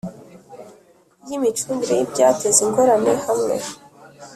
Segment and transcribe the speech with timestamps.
[1.25, 3.55] y imicungire y ibyateza ingorane hamwe